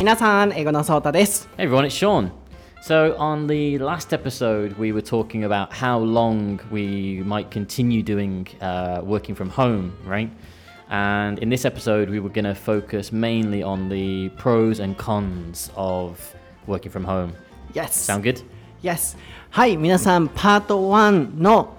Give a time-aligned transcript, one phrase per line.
[0.00, 1.48] 皆さん、英語のソータです。
[1.56, 2.30] Hey everyone, it's Sean.
[2.82, 8.46] So, on the last episode, we were talking about how long we might continue doing
[8.60, 10.30] uh, working from home, right?
[10.88, 15.70] And in this episode, we were going to focus mainly on the pros and cons
[15.74, 16.34] of
[16.66, 17.32] working from home.
[17.74, 17.96] Yes!
[17.96, 18.42] Sound good?
[18.82, 19.16] Yes!
[19.50, 21.74] はい、皆さん、パート1の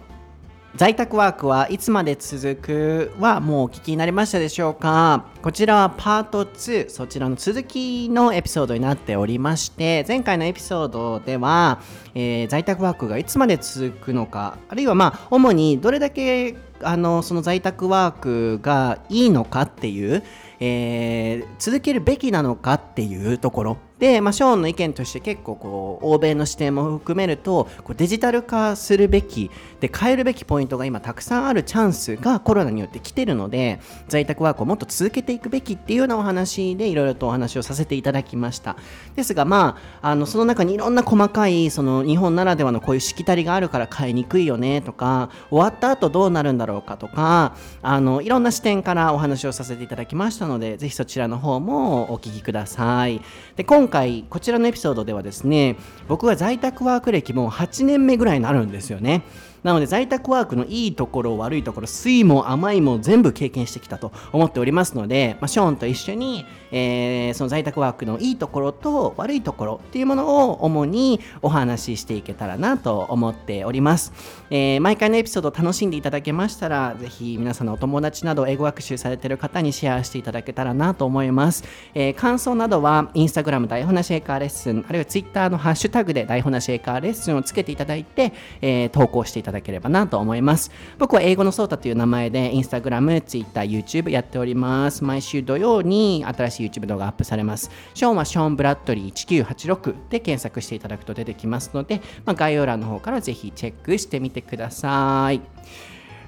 [0.74, 5.26] 在宅ワークはいつまで続くはもうお聞きになりましたでしょうか？
[5.42, 11.80] こちらはパート2そちらの続きのエピソードになっておりまして前回のエピソードでは、
[12.14, 20.24] えー在宅ワークがいつまで続くのかあるいはまあ主にどれだけあのその在宅ワークがいいのかっていう、
[20.58, 23.76] えー続けるべきなのかっていうところ。
[24.02, 29.48] で、まあ、ショーンの意見として結構こう欧米の視点も含めるとこうデジタル化するべき
[29.78, 38.76] で変えるべきポイントが今たくさんあるチャンスがコロナによって来てるので在宅ワークをもっと続けていくべきっていうようなお話でいろいろとお話をさせていただきました。
[39.14, 53.20] ですがまああのその中にいろんな細かいその日本ならではのこういうしきたりがあるから変えにくいよねとか終わった後どうなるんだろうかとかあのいろんな視点からお話をさせていただきましたのでぜひそちらの方もお聞きください。
[53.54, 55.76] で今回こちらのエピソードではですね
[56.08, 59.22] 僕は在宅ワーク歴も8年目ぐらいになるんですよね。
[59.62, 74.12] なので在宅ワークのいいところ悪いところ酸いも甘いも全部経験してきたと思っておりますので、まあ、ショーンと一緒に、えーその在宅ワークのいいところと悪いところっていうものを主にお話ししていけたらなと思っております、
[74.50, 81.64] えー毎回のエピソード楽しんでいただけましたらぜひ皆さんのお友達など英語学習されている方にシェアしていただけたらなと思います、
[81.94, 90.70] えー感想などはインスタグラム台本なし英会話レッスンあるいはツイッターのハッシュタグで台本なし英会話レッスンをつけていただいて、えー投稿していただければなと思います。
[90.98, 95.02] 僕は英語のソータという名前でインスタグラム、ツイッター、YouTube やっております。
[95.02, 105.40] 毎週土曜に新しい YouTube 動画アップされますショーンはショーンブラッドリー1986で検索していただくと出てきますので、まあ、概要欄の方からぜひチェックしてみてください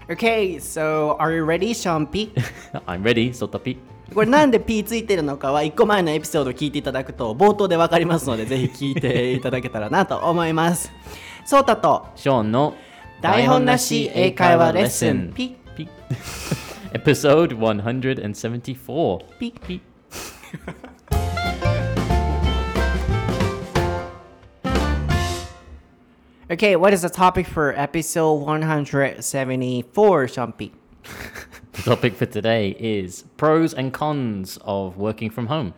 [0.07, 2.31] Okay, so are you ready, Sean P?
[2.87, 3.79] I'm ready, Sotapi.
[4.13, 10.93] これなんで P ついてるのかは1個前のエピソードを聞いていただくと冒頭でわかりますのでぜひ聞いていただけたらなと思います。
[11.47, 12.75] ソータと Sean no
[13.23, 15.89] 台本なし英会話レッスン P P.
[16.93, 19.19] Episode 174.
[19.39, 19.94] P P.
[26.51, 30.73] Okay, what is the topic for episode 174, Sean P?
[31.73, 35.73] The topic for today is pros and cons of working from home.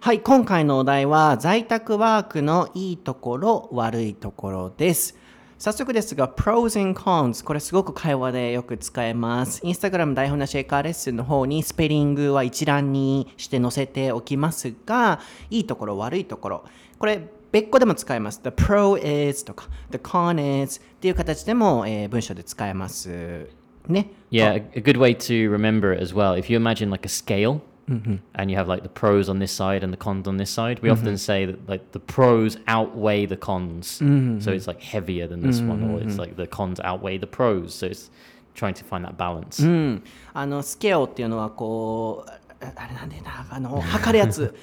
[0.00, 5.16] はい、今回のお題は在宅ワークのいいところ、悪いところです。
[5.62, 9.60] 早速ですが、pros and cons、これすごく会話でよく使えます。
[9.62, 16.64] インスタグラム台本なシェイカーレッスンの方にスペリングは一覧にして載せておきますが、いいところ、悪いところ、
[16.98, 18.40] これ別個でも使えます。
[18.42, 23.46] The pro is とか、The con is っていう形でも、えー文章で使えます。
[23.86, 24.10] ね。
[24.32, 26.36] Yeah, a, a good way to remember it as well.
[26.36, 29.83] If you imagine like a scale and you have like the pros on this side
[29.83, 33.37] and the cons on this side, we often say that like the pros outweigh the
[33.37, 33.97] cons.
[34.43, 37.73] So it's like heavier than this one, or it's like the cons outweigh the pros.
[37.73, 38.09] So it's
[38.55, 39.63] trying to find that balance.
[39.63, 42.29] うん、あのスケオっていうのはこう
[42.65, 44.53] ああれなんでなあの測るやつ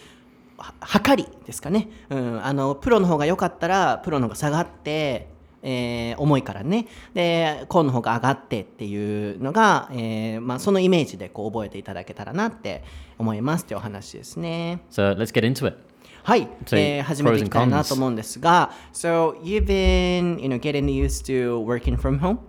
[0.59, 5.29] は測りですかね、うん、あのプロの方が良かったらプロの方が下がって、
[5.64, 12.84] えー重いからねでコーンの方が上がってっていうのが、えーまあ、そのイメージでこう覚えていただけたらなって
[13.18, 14.82] 思いますってお話ですね。
[14.92, 15.78] So let's get into it.
[16.24, 22.40] はい、So, えー始めていきたいな.と思うんですが So you've been you know, getting used to working from home?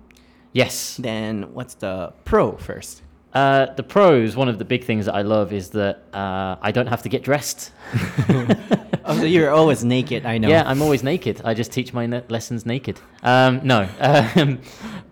[0.53, 1.01] Yes.
[1.01, 3.03] Then what's the pro first?
[3.33, 6.73] Uh, the pros, one of the big things that I love is that uh, I
[6.73, 7.73] don't have to get dressed.
[9.03, 10.49] Oh, so you're always naked, I know.
[10.49, 11.41] Yeah, I'm always naked.
[11.45, 13.01] I just teach my ne- lessons naked.
[13.23, 14.61] Um, no, um,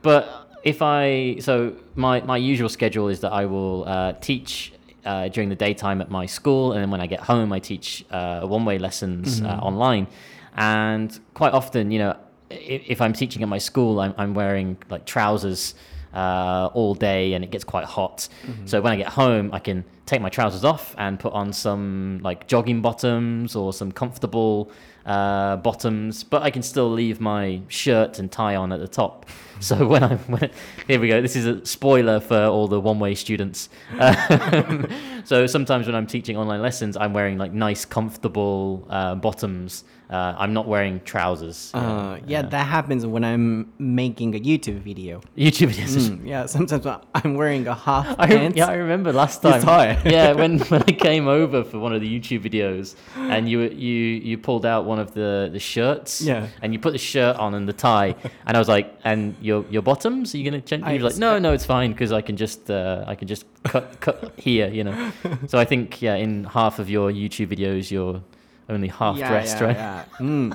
[0.03, 4.73] but if I so my my usual schedule is that I will uh, teach.
[5.05, 8.05] Uh, during the daytime at my school, and then when I get home, I teach
[8.11, 10.07] uh, one-way lessons uh, online.
[10.55, 12.17] And quite often, you know,
[12.51, 15.75] if, if I'm teaching at my school, I'm, I'm wearing like trousers
[16.15, 18.29] uh, all day, and it gets quite hot.
[18.65, 22.21] So when I get home, I can take my trousers off and put on some
[22.23, 24.71] like jogging bottoms or some comfortable
[25.09, 29.27] uh, bottoms, but I can still leave my shirt and tie on at the top.
[29.61, 30.55] So when I when, it,
[30.87, 31.21] here we go.
[31.21, 33.69] This is a spoiler for all the one-way students.
[33.99, 34.87] Um,
[35.25, 39.85] so sometimes when I'm teaching online lessons, I'm wearing like nice, comfortable uh, bottoms.
[40.11, 41.71] Uh, I'm not wearing trousers.
[41.75, 45.21] Uh, yeah, that happens when I'm making a YouTube video.
[45.37, 46.09] YouTube videos.
[46.09, 48.57] Mm, yeah, sometimes I'm wearing a half I, pants.
[48.57, 49.61] yeah, I remember last time.
[49.61, 50.01] tie.
[50.07, 53.95] yeah, when, when I came over for one of the YouTube videos, and you you
[54.29, 56.23] you pulled out one of the, the shirts.
[56.23, 56.49] Yeah.
[56.63, 58.15] And you put the shirt on and the tie,
[58.47, 60.35] and I was like, "And your your bottoms?
[60.35, 62.39] Are you gonna change?" I You were like, "No, no, it's fine because I can
[62.39, 65.13] just uh, I can just cut cut here, you know."
[65.49, 68.23] So I think yeah, in half of your YouTube videos, you're
[68.69, 69.77] only half dressed, right?
[69.77, 70.05] yeah.
[70.21, 70.53] うん。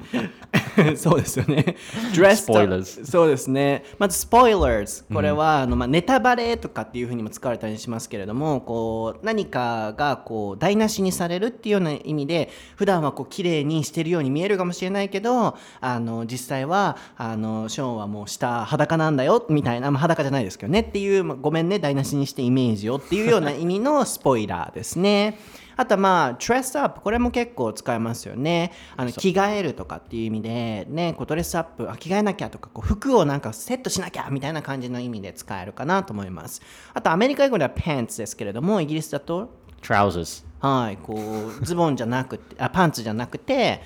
[0.98, 1.76] そうですよね。
[2.14, 3.84] dressed Spoilers そうですね。
[3.98, 5.04] まず、spoilers。
[5.12, 25.40] これは、あのまあ、ネタバレとかっていうふうにも使われたりしますけれども、こう、何かがこう台無しにされるっていうような意味で、普段はこう綺麗にしてるように見えるかもしれないけど、あの、実際は、あの、ショーンはもう下裸なんだよ、みたいな、まあ、裸じゃないですけどねっていう、まあごめんね、台無しにしてイメージをっていうような意味のスポイラーですね。
[25.76, 28.72] あとはまあ、dress up、これも結構使えますよね。
[28.96, 36.62] あの着替えるとかっていう意味で、ね、こうドレスアップ、あ着替えなきゃとか、こう服をなんかセットしなきゃみたいな感じの意味で使えるかなと思います。
[36.94, 39.50] あと、アメリカ英語では pants ですけれども、イギリスだと、
[39.82, 40.46] Trousers.
[40.60, 43.82] はい、こう、ズボンじゃなくて、あパンツじゃなくて、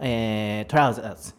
[0.00, 1.34] えー、trousers。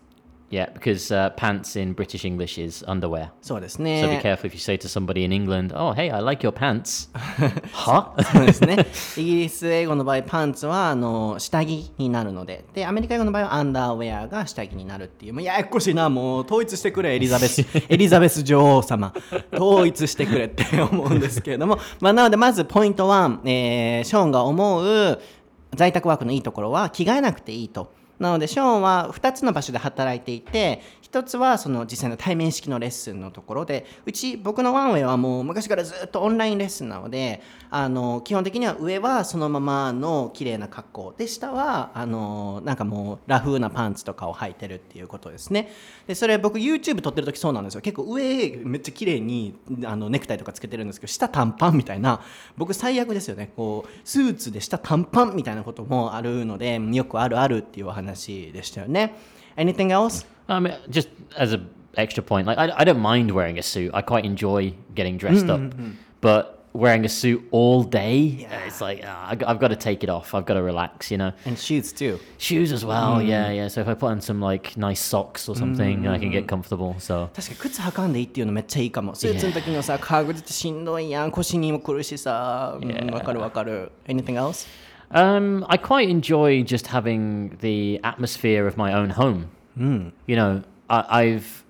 [0.53, 3.29] Yeah, because uh, pants in British English is underwear.
[3.41, 4.21] そうです So be ね。
[4.23, 7.09] careful if you say to somebody in England, "Oh, hey, I like your pants."
[7.73, 8.11] huh?
[8.31, 8.85] そうですね。
[9.17, 19.11] イギリス英語の場合、パンツはあの下着になるので、で、アメリカ英語の場合はアンダーウェアが下着になるっていう、もうややこしいな、もう統一してくれ、 エリザベス、エリザベス女王様、
[19.51, 25.19] 統一してくれって思うんですけれども、まあ、なので、まずポイント1、えーショーンが思う
[25.75, 27.91] 在宅ワークのいいところは、着替えなくていいと。
[28.23, 30.81] なので、ショーンは2つの場所で働いていて、
[31.13, 45.71] 1つはその実際の対面式のレッスンのところで、うち、僕のワンウェイはもう昔からずっとオンラインレッスンなので、あの基本的には上はそのままの綺麗な格好で、下はあのなんかもうラフなパンツとかを履いてるっていうことですね。
[46.07, 47.81] で、それ僕 YouTube 撮ってる時そうなんですよ。
[47.81, 49.55] 結構上めっちゃ綺麗に
[49.85, 52.21] あのネクタイとかつけてるんですけど、下短パンみたいな、
[52.57, 53.51] 僕最悪ですよね。
[53.55, 59.15] こう、スーツで下短パンみたいなこともあるので、よくあるあるっていうお話でしたよね。
[59.56, 60.24] Anything else?
[60.48, 61.60] I mean, just as a
[61.96, 63.90] extra point, like I, I don't mind wearing a suit.
[63.92, 65.60] I quite enjoy getting dressed up,
[66.20, 70.04] but wearing a suit all day, uh, it's like ah, I, I've got to take
[70.04, 70.34] it off.
[70.34, 71.32] I've got to relax, you know.
[71.44, 72.20] And shoes too.
[72.38, 73.68] Shoes as well, yeah, yeah.
[73.68, 76.94] So if I put on some like nice socks or something, I can get comfortable.
[77.00, 79.14] So 確かに靴履かんでいいっていうのめっちゃいいかも。
[79.14, 81.30] スーツの時のさ、革靴ってしんどいやん。
[81.30, 82.78] 腰にも来るしさ。
[82.80, 83.12] うん Yeah.
[83.12, 83.90] わかるわかる。
[84.06, 84.66] Anything else?
[85.13, 89.51] Um, I quite enjoy just having the atmosphere of my own home.
[90.25, 91.63] You know, I, I've,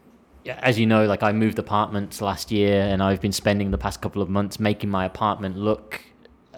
[0.45, 4.01] as you know, like I moved apartments last year, and I've been spending the past
[4.01, 6.01] couple of months making my apartment look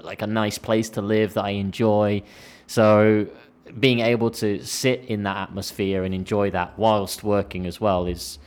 [0.01, 2.21] like a nice place to live that I enjoy.
[2.67, 3.27] So
[3.79, 8.37] being able to sit in that atmosphere and enjoy that whilst working as well is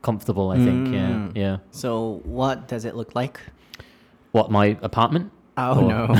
[0.00, 0.50] comfortable.
[0.50, 0.92] I think.
[0.92, 1.56] Yeah, yeah.
[1.70, 3.40] So, what does it look like?
[4.32, 5.30] What my apartment?
[5.59, 6.13] Oh Or- no.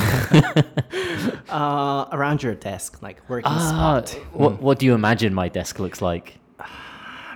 [1.49, 4.17] uh, around your desk, like working Ah, spot.
[4.33, 6.39] what what do you imagine my desk looks like?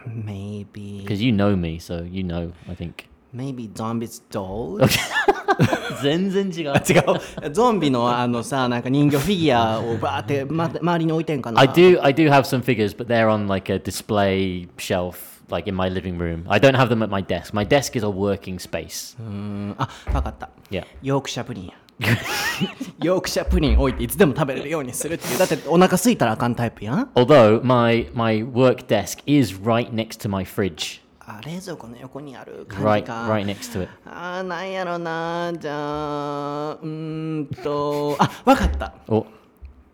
[0.07, 1.01] Maybe.
[1.01, 2.53] Because you know me, so you know.
[2.69, 3.07] I think.
[3.33, 4.81] Maybe zombies dolls?
[6.01, 6.73] 全然違う。
[6.73, 7.51] 違う。
[7.51, 11.61] ゾンビのあのさ、なんか人形フィギュアをバーって、ま、周りに置いてんかな。
[11.61, 15.69] I do I do have some figures, but they're on like a display shelf, like
[15.69, 16.43] in my living room.
[16.49, 17.53] I don't have them at my desk.
[17.53, 19.15] My desk is a working space.
[19.19, 20.49] うんあ、わかった。
[20.71, 20.85] Yeah.
[21.03, 21.73] ヨークシャプリンや。
[23.02, 25.38] ヨークシャプリン置いていつでも食べれるようにするっていう。
[25.38, 27.10] だってお腹空いたらあかんタイプやん。
[27.14, 33.26] Although my my work desk is right next to my fridge, あ、冷蔵庫の横にある感 right じか。
[33.28, 33.90] right next to it.
[34.04, 35.52] あー、なんやろな。
[35.58, 38.92] じゃあ、うーんと、あ、わかった。
[39.08, 39.26] Oh,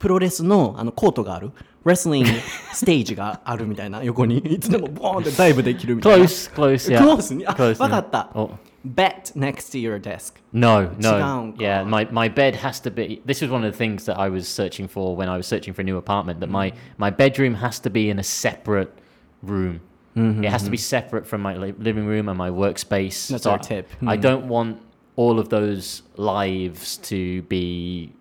[0.01, 1.51] プロレスのあのコートがある。
[1.85, 2.29] レスリング
[2.73, 6.25] ステージがあるみたいな 横にいつでもボーンってダイブできるみたいな。
[6.25, 6.99] close, close, yeah.
[6.99, 8.29] クロスにあ、 Close, わかった。
[8.35, 8.51] Oh.
[8.85, 10.33] Bet next to your desk.
[10.53, 11.17] No, no.
[11.17, 11.87] Down, Yeah, God.
[11.89, 13.21] my, my bed has to be.
[13.25, 15.73] This was one of the things that I was searching for when I was searching
[15.73, 16.39] for a new apartment.
[16.41, 18.91] That my my bedroom has to be in a separate
[19.41, 19.79] room.
[20.15, 23.29] It has to be separate from my li- living room and my workspace.
[23.29, 23.87] That's So our I- tip.
[24.07, 24.79] I don't want
[25.15, 28.11] all of those lives to be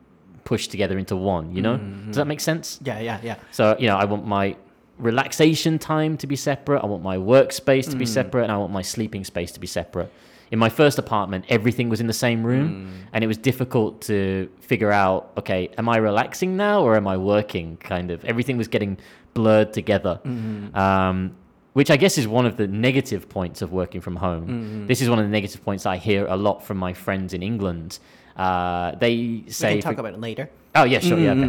[0.43, 1.55] pushed together into one.
[1.55, 1.77] You know?
[1.77, 2.29] Does that mm-hmm.
[2.29, 2.79] make sense?
[2.83, 3.36] Yeah, yeah, yeah.
[3.51, 4.55] So, you know, I want my
[4.98, 6.81] relaxation time to be separate.
[6.83, 8.10] I want my workspace to be mm.
[8.10, 8.43] separate.
[8.43, 10.12] And I want my sleeping space to be separate.
[10.51, 12.69] In my first apartment, everything was in the same room.
[12.69, 13.07] Mm.
[13.13, 17.17] And it was difficult to figure out okay, am I relaxing now or am I
[17.17, 17.77] working?
[17.77, 18.24] Kind of.
[18.25, 18.98] Everything was getting
[19.33, 20.19] blurred together.
[20.24, 20.75] Mm-hmm.
[20.75, 21.36] Um,
[21.74, 24.48] which I guess is one of the negative points of working from home.
[24.48, 24.88] Mm-hmm.
[24.88, 27.41] This is one of the negative points I hear a lot from my friends in
[27.41, 28.00] England
[28.37, 30.50] Uh, they We say, can talk for- about it later.
[30.75, 31.49] "Oh yeah, sure, yeah, okay,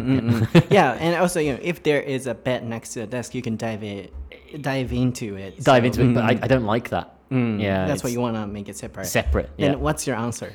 [0.54, 0.60] yeah.
[0.70, 3.42] yeah, and also you know if there is a bed next to the desk, you
[3.42, 4.10] can dive it,
[4.62, 5.62] dive into it.
[5.62, 7.12] dive So, into it." But I, mm, I don't like that.
[7.30, 9.04] mm, Yeah, that's why it's you want to make it separate.
[9.06, 9.50] separate.
[9.58, 10.52] Then Yeah, what's your answer?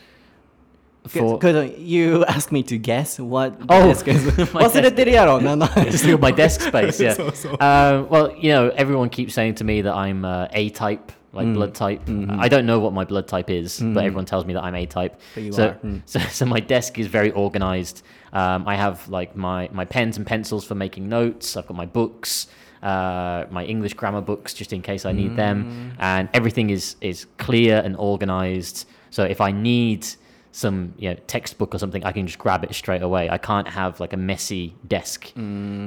[1.07, 4.25] for Because you asked me to guess what the Oh, desk is.
[4.53, 6.97] my 忘れてるやろなな just look at my desk space.
[7.03, 7.13] Yeah.
[7.13, 7.49] So, so.
[7.59, 11.46] Um, well, you know, everyone keeps saying to me that I'm uh, A type, like
[11.46, 11.54] Mm.
[11.54, 12.04] blood type.
[12.06, 12.40] Mm-hmm.
[12.40, 14.86] I don't know what my blood type is, but everyone tells me that I'm A
[14.86, 15.20] type.
[15.34, 15.40] So.
[15.84, 16.02] Mm.
[16.06, 18.02] so, so my desk is very organized.
[18.32, 21.56] Um, I have like my my pens and pencils for making notes.
[21.56, 22.46] I've got my books.
[22.82, 25.36] Uh, my English grammar books, just in case I need Mm.
[25.36, 28.86] them, and everything is is clear and organized.
[29.10, 30.06] So if I need
[30.52, 33.28] some you know textbook or something, I can just grab it straight away.
[33.30, 35.32] I can't have like a messy desk.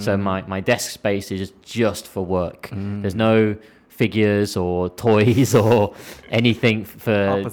[0.06, 2.70] So my, my desk space is just for work.
[2.74, 3.56] There's no
[4.02, 5.94] figures or toys or
[6.32, 7.44] anything for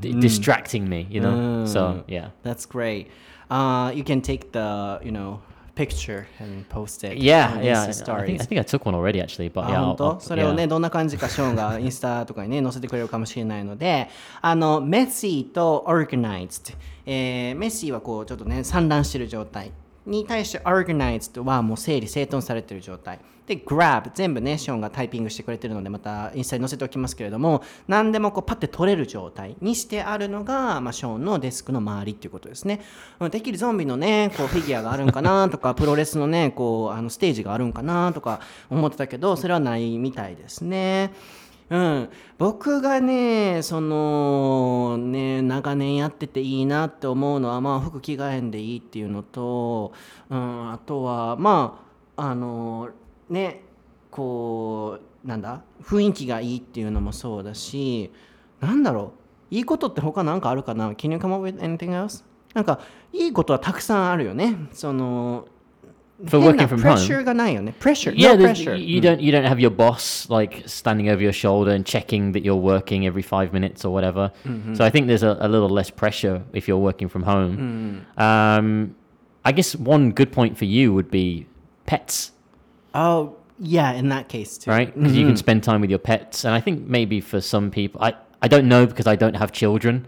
[0.00, 0.20] d- Mm.
[0.20, 1.64] distracting me, you know?
[1.66, 2.04] So Mm.
[2.08, 2.28] yeah.
[2.42, 3.06] That's great.
[3.50, 5.40] Uh, you can take the you know
[5.74, 7.16] picture and post it.
[7.18, 7.82] Yeah, yeah.
[7.84, 7.92] I
[8.26, 9.84] think, I think I took one already actually, but あ yeah.
[9.84, 10.66] 本当それをね、yeah.
[10.66, 14.08] どんな感じかショーンがインスタとかにね載せてくれるかもしれないので
[14.42, 16.74] あのメッシーと organized、
[17.06, 19.70] えーメッシーはこうちょっとね散乱してる状態
[20.08, 23.20] に対して organized はもう整理整頓されてる状態。
[23.48, 32.82] で grab 全部ねショーンがタイピングしてくれてるのでまたインスタに載せておきますけれども何でもこうパッて取れる状態にしてあるのが、まあ、ショーンのデスクの周りっていうことですね。
[33.20, 41.12] うんできるゾンビのねこうフィギュアがあるんかなとかプロレスのねこうあのステージがあるんかなとか思ってたけどそれはないみたいですね。
[41.70, 42.08] うん、
[42.38, 49.92] 僕がねそのね長年やってていいなって思うのはまあ服着替えんでいいっていうのと、
[50.30, 51.84] うん、あとはま
[52.16, 52.88] ああの
[53.28, 53.62] ね
[54.10, 58.10] こうなんだ雰囲気がいいっていうのもそうだし
[58.60, 59.12] なんだろ
[59.50, 62.24] ういいことって他なんかあるかな？Can you come up with anything else?
[62.54, 62.80] なんか
[63.12, 64.56] いいことはたくさんあるよね。
[64.72, 65.46] その
[66.27, 66.97] For 変な working from プレッ home.
[67.05, 67.73] シャーがないよね。
[67.79, 68.15] プレッシャー。
[68.15, 68.75] Yeah, no there's- pressure.
[68.77, 72.43] you don't you don't have your boss like standing over your shoulder and checking that
[72.43, 74.31] you're working every five minutes or whatever.
[74.73, 78.05] So I think there's a, a little less pressure if you're working from home.
[78.17, 78.95] Um,
[79.43, 81.45] I guess one good point for you would be
[81.85, 82.31] pets,
[82.95, 84.69] Oh, yeah, in that case too.
[84.71, 84.93] right?
[84.95, 88.01] Because you can spend time with your pets, and I think maybe for some people,
[88.01, 90.05] I I don't know because I don't have children.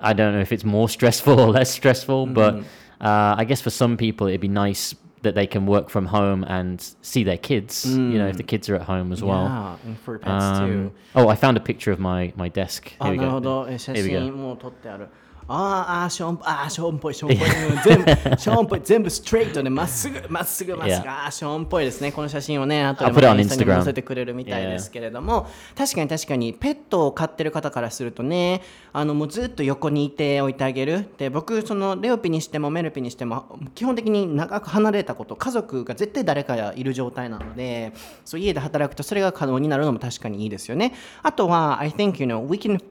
[0.00, 2.54] I don't know if it's more stressful or less stressful, but
[3.00, 4.94] uh, I guess for some people it'd be nice
[5.24, 7.84] that they can work from home and see their kids.
[7.86, 9.44] You know, if the kids are at home as well.
[9.44, 10.92] Yeah, and for pets Um, too.
[11.14, 12.92] oh, I found a picture of my my desk.
[12.98, 13.64] あ、 Here we なるほ go.
[13.64, 13.68] ど。
[13.68, 14.20] え写 Here we go.
[14.20, 15.08] 真もう撮ってある。
[15.47, 17.49] あーあー、ショーン、あーショーンっぽい、ショーンっぽい。
[17.69, 21.09] うん全部、ショーンっぽい、全部ストレートでまっすぐ、まっすぐ、まっすぐ。
[21.09, 22.11] あーショーンっぽいですね。
[22.11, 25.47] この写真をね、後で I'll put it on インスタに.載せてくれるみたいですけれども、
[25.77, 31.07] 確かに確かに、ペットを飼ってる方からするとね、あのもうずっと横にいておいてあげる。
[31.17, 40.93] で、僕、そのレオピにしてもメルピにしても、基本的に長く離れたこと、家族が絶対誰かいる状態なので、そう家で働くとそれが可能になるのも確かにいいですよね。
[41.21, 42.81] あとは、I think, you know, we can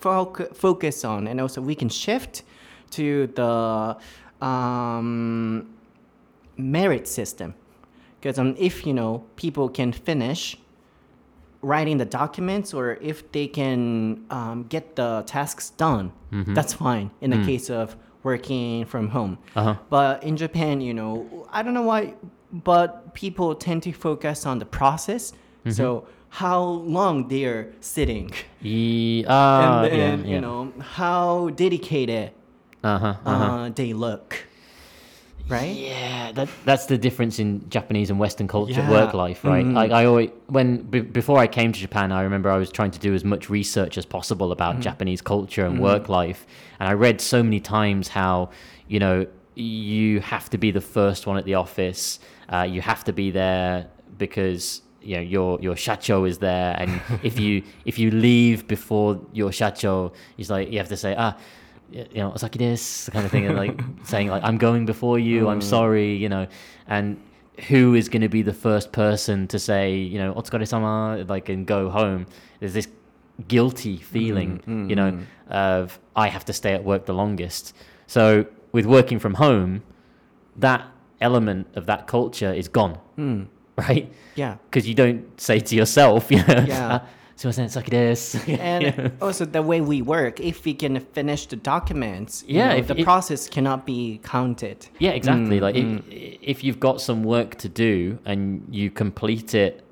[0.00, 2.42] foc- focus on and also we can shift
[2.90, 3.96] to the
[4.44, 5.66] um,
[6.56, 7.54] merit system.
[8.20, 10.56] Because um, if, you know, people can finish
[11.62, 16.12] writing the documents or if they can um, get the tasks done,
[16.54, 19.38] that's fine in the case of working from home.
[19.56, 19.76] Uh-huh.
[19.88, 22.14] But in Japan, you know, I don't know why,
[22.52, 25.32] but people tend to focus on the process.
[25.70, 28.32] So how long they're sitting
[28.62, 30.34] Ye- ah, and then, yeah, yeah.
[30.34, 32.30] you know, how dedicated
[32.82, 33.44] uh-huh, uh-huh.
[33.44, 34.46] uh, they look.
[35.48, 35.74] Right?
[35.74, 38.88] Yeah, that, that's the difference in Japanese and Western culture, Yeah.
[38.90, 39.64] work life, right?
[39.66, 39.74] Mhm.
[39.74, 42.92] Like I always, when b- before I came to Japan, I remember I was trying
[42.92, 44.82] to do as much research as possible about Mm-hmm.
[44.82, 46.46] Japanese culture and work life,
[46.78, 48.50] and I read so many times how
[48.86, 53.02] you know you have to be the first one at the office, uh, you have
[53.04, 57.98] to be there because you know your your shacho is there, and if you if
[57.98, 61.36] you leave before your shacho, he's like you have to say ah
[61.92, 65.48] you know, Osaki desu, kind of thing, and like saying like I'm going before you,
[65.48, 65.62] I'm mm.
[65.62, 66.46] sorry, you know,
[66.86, 67.20] and
[67.68, 71.48] who is going to be the first person to say, you know, otsukare sama, like
[71.48, 72.26] and go home?
[72.60, 72.88] There's this
[73.48, 77.74] guilty feeling, mm, mm, you know, of I have to stay at work the longest.
[78.06, 79.82] So with working from home,
[80.56, 80.86] that
[81.20, 82.98] element of that culture is gone,
[83.88, 84.12] right?
[84.34, 84.56] Yeah.
[84.68, 87.00] Because you don't say to yourself, you know, yeah.
[87.40, 89.08] Suck and yeah.
[89.22, 92.98] also the way we work, if we can finish the documents, yeah, know, if the
[92.98, 94.86] it, process cannot be counted.
[94.98, 95.58] Yeah, exactly.
[95.58, 96.02] Mm, like mm.
[96.10, 99.82] If, if you've got some work to do and you complete it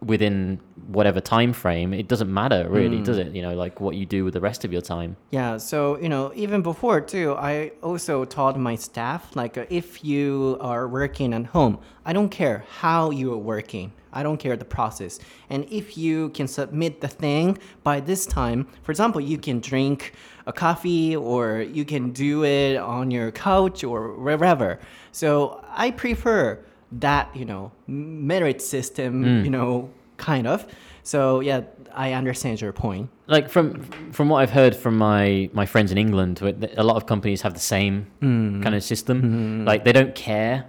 [0.00, 3.34] within whatever time frame, it doesn't matter really, does it?
[3.34, 5.16] You know, like what you do with the rest of your time.
[5.30, 10.04] Yeah, so you know, even before too, I also taught my staff like uh, if
[10.04, 13.92] you are working at home, I don't care how you are working.
[14.12, 15.18] I don't care the process.
[15.50, 20.14] And if you can submit the thing by this time, for example, you can drink
[20.46, 24.80] a coffee or you can do it on your couch or wherever.
[25.12, 29.44] So I prefer that, you know, merit system, mm.
[29.44, 30.66] you know, kind of.
[31.02, 31.62] So yeah,
[31.94, 33.08] I understand your point.
[33.26, 37.06] Like from from what I've heard from my my friends in England, a lot of
[37.06, 38.62] companies have the same mm.
[38.62, 39.22] kind of system.
[39.22, 39.66] Mm.
[39.66, 40.66] Like they don't care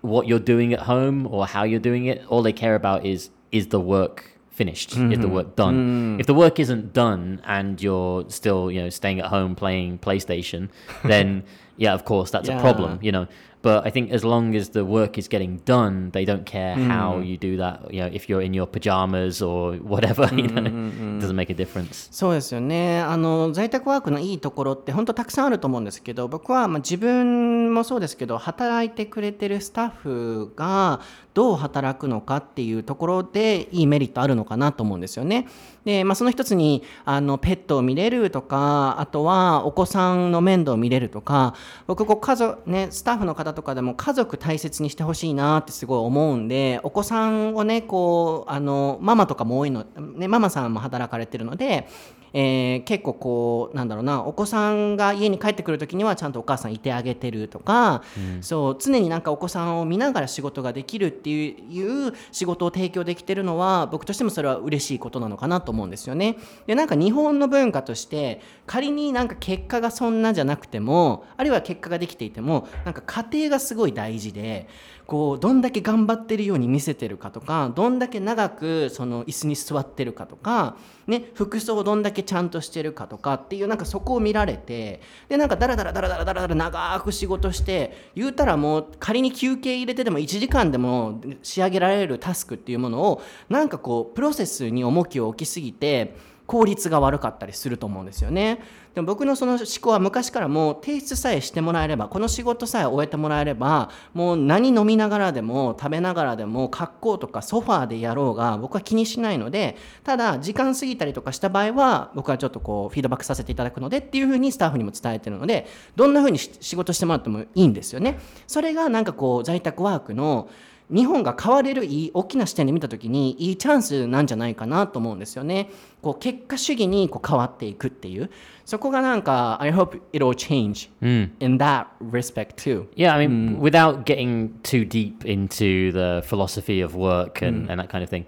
[0.00, 2.24] what you're doing at home or how you're doing it.
[2.28, 4.90] All they care about is is the work finished?
[4.90, 5.32] Is the mm-hmm.
[5.32, 6.20] work done?
[6.20, 10.68] If the work isn't done and you're still you know staying at home playing PlayStation,
[11.02, 11.44] then
[11.76, 12.98] yeah, of course that's a problem.
[13.00, 13.06] Yeah.
[13.06, 13.26] You know.
[13.62, 17.18] But I think as long as the work is getting done, they don't care how
[17.18, 17.92] you do that.
[17.92, 21.54] You know, if you're in your pajamas or whatever, you know, it doesn't make a
[21.54, 22.08] difference.
[22.10, 31.00] そうですよねあの在宅ワークのいいところって本当たくさんあると思うんですけど僕はまあ自分もそうですけど働いてくれてるスタッフが
[31.34, 35.48] どう働くのかっていうところでいいメリットあるのかなと思うんですよね。
[35.84, 41.54] で、まあ、その一つにあのペットを見れるとかあとはお子さんの面倒を見れるとか
[41.86, 49.84] 僕こう家族ねスタッフの方とかでも家族大切にしてほしいなってすごい思うんでお子さんをねこうあのママとかも多いの、
[50.16, 51.88] ね、ママさんも働かれてるので、
[52.32, 58.02] えー結構こうなんだろうなお子さんが家に帰ってくる時にはちゃんとお母さんいてあげてるとか、
[58.40, 66.36] そう常になんかお子さんを見ながら仕事ができるっていういう仕事を提供できてるのは僕としてもそれは嬉しいことなのかなと思うんですよね。
[66.66, 74.68] でなんか日本の文化として仮になんか結果がそんなじゃなくてもあるいは結果ができていてもなんか家庭がすごい大事で
[75.10, 80.76] こうどんだけ頑張ってるように見せてるかとかどんだけ長くその椅子に座ってるかとか、
[81.08, 96.14] ね、服装をどんだけちゃんとしてるかとかっていうなんかそこを見られてでなんかダラダラダラダラダラダラ長く仕事して言うたらもう仮に休憩入れてでも1時間でも仕上げられるタスクっていうものをなんかこうプロセスに重きを置きすぎて
[96.50, 98.58] 効率が悪かったりすると思うんですよね。
[98.96, 118.18] でも僕のその思考は昔からもう提出さえしてもらえればこの仕事さえ終えてもらえればもう何飲みながらでも食べながらでも格好とかソファーでやろうが僕は気にしないのでただ時間過ぎたりとかした場合は僕はちょっとこうフィードバックさせていただくのでっていうふうにスタッフにも伝えてるのでどんなふうに仕事してもらってもいいんですよね。
[118.48, 120.48] それがなんかこう在宅ワークの
[120.89, 125.69] 日本が変われるいい大きな視点で見た時にいいチャンスなんじゃないかなと思うんですよね。
[126.01, 128.29] こう結果主義にこう変わっていくっていう
[128.65, 132.87] そこがなんか I hope it'll change in that respect too.
[132.95, 137.89] Yeah, I mean, without getting too deep into the philosophy of work and, and that
[137.89, 138.25] kind of thing,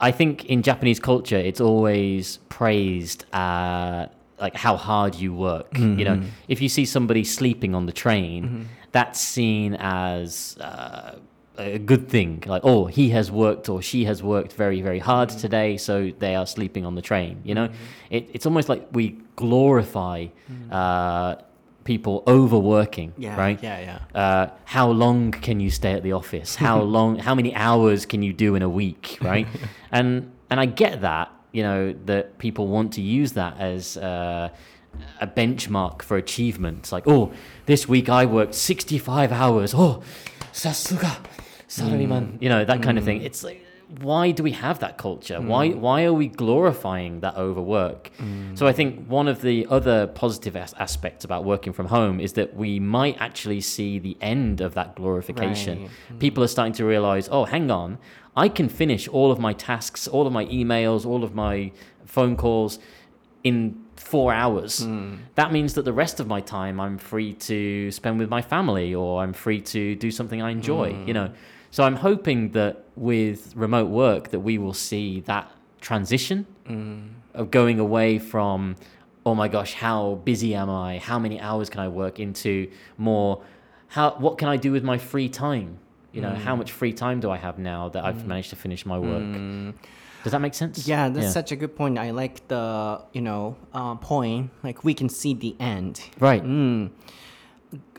[0.00, 4.06] I think in Japanese culture, it's always praised uh,
[4.40, 5.76] like how hard you work.
[5.78, 11.16] You know, if you see somebody sleeping on the train, that's seen as uh,
[11.57, 12.43] a good thing.
[12.45, 16.35] Like, oh, he has worked or she has worked very, very hard today, so they
[16.35, 17.41] are sleeping on the train.
[17.43, 17.69] You know,
[18.09, 20.27] it, it's almost like we glorify
[20.71, 21.35] uh,
[21.83, 23.61] people overworking, right?
[23.63, 24.19] Yeah, yeah.
[24.19, 26.55] uh, how long can you stay at the office?
[26.67, 27.17] How long?
[27.17, 29.17] How many hours can you do in a week?
[29.21, 29.47] Right?
[29.91, 31.31] and and I get that.
[31.53, 34.49] You know that people want to use that as uh,
[35.21, 36.91] a benchmark for achievements.
[36.91, 37.31] Like, oh,
[37.65, 39.73] this week I worked sixty-five hours.
[39.73, 40.03] Oh,
[40.51, 41.17] sasuga,
[41.67, 42.41] salaryman.
[42.41, 43.21] You know that kind of thing.
[43.21, 43.63] It's like.
[44.01, 45.39] Why do we have that culture?
[45.39, 45.79] Why mm.
[45.79, 48.11] why are we glorifying that overwork?
[48.17, 48.57] Mm.
[48.57, 52.33] So I think one of the other positive as- aspects about working from home is
[52.33, 55.83] that we might actually see the end of that glorification.
[55.83, 55.89] Right.
[56.11, 56.19] Mm.
[56.19, 57.97] People are starting to realize, oh, hang on,
[58.35, 61.71] I can finish all of my tasks, all of my emails, all of my
[62.05, 62.79] phone calls
[63.45, 64.85] in four hours.
[65.35, 68.93] That means that the rest of my time I'm free to spend with my family
[68.93, 71.31] or I'm free to do something I enjoy, you know.
[71.77, 77.07] So I'm hoping that with remote work that we will see that transition mm.
[77.35, 78.77] of going away from
[79.27, 80.97] oh my gosh, how busy am I?
[80.97, 83.43] How many hours can I work into more
[83.89, 85.77] how what can I do with my free time?
[86.13, 86.59] You know, how mm.
[86.61, 88.25] much free time do I have now that I've mm.
[88.25, 89.75] managed to finish my work?
[90.23, 90.87] Does that make sense?
[90.87, 91.99] Yeah, that's such a good point.
[91.99, 94.49] I like the you know uh, point.
[94.63, 96.01] Like we can see the end.
[96.19, 96.43] right.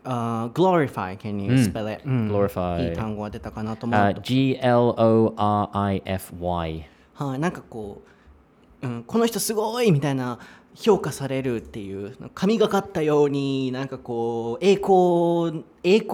[0.09, 1.16] Uh, glorify.
[1.18, 2.03] Can you spell it?
[2.07, 2.90] うん Glorify.
[2.90, 4.23] いい単語が出たかなと思う Uh, と。
[4.23, 6.87] G L O R I F Y.
[7.14, 8.09] はい、なんかこう
[8.81, 10.38] うん、この人すごいみたいな
[10.75, 16.12] 評価されるっていう神がかったようになんかこう栄光栄光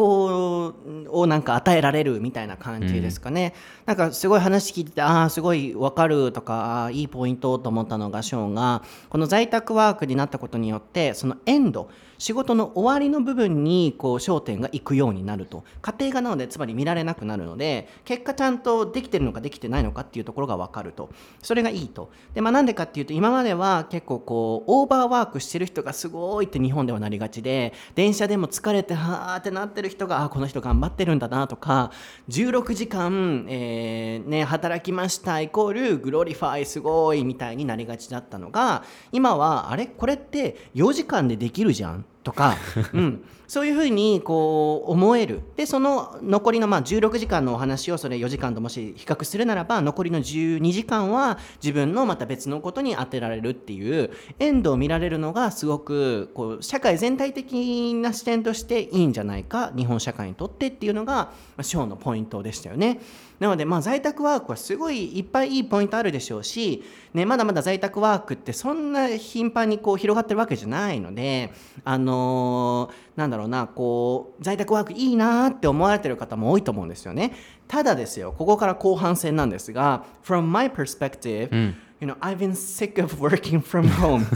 [1.11, 3.53] をなんか与えられるみたいな感じですかね、
[3.85, 11.91] なんかすごい話聞いててああすごいわかるとかいいポイントと思ったのがショーンがこの在宅ワークになったことによってそのエンド
[12.25, 15.63] 仕事の終わりの部分にこう焦点がいくようになると。
[15.83, 21.11] 家庭がなのでつまり見られなくなるので結果ちゃんとできてるのかできてないのかっていうところが分かると。
[21.43, 22.11] それがいいと。
[22.33, 31.93] でまあなんでかっていうと今までは結構こうオーバーワークしてる人がすごいって日本ではなりがちで電車でも疲れてはーってなってる人があこの人頑張ってるんだなとか
[32.31, 38.83] 16時間、えーね、働きましたイコール glorify すごいみたいになりがちだったのが
[39.13, 39.89] 今はあれ？
[39.89, 42.07] これって4時間でできるじゃん。
[42.25, 42.57] とか、
[42.93, 63.01] うん、そういうふうにこう思えるでその残りのまあ16時間のお話をそれ4時間ともし比較するならば残りの12時間は自分のまた別のことに当てられるっていうエンドを見られるのがすごくこう社会全体的な視点としていいんじゃないか日本社会にとってっていうのがまあショーのポイントでしたよね。
[63.41, 71.53] なのでまあ在宅ワークはすごいいっぱいいいポイントあるでしょうし、ね、まだまだ在宅ワークってそんな頻繁にこう広がってるわけじゃないので
[71.85, 77.33] あのーなんだろうなこう在宅ワークいいなって思われてる方も多いと思うんですよね。
[77.69, 84.27] ただですよここから後半戦なんですが From my perspective、You know, I've been sick of working from home